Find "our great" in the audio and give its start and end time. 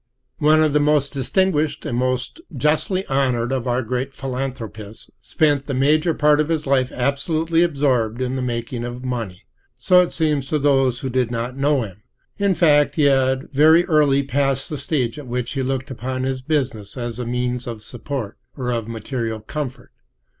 3.67-4.15